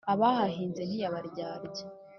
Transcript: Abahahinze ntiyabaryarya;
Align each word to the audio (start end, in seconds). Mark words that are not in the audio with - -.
Abahahinze 0.13 0.81
ntiyabaryarya; 0.85 1.83